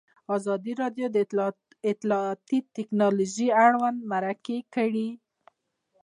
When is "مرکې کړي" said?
4.11-5.09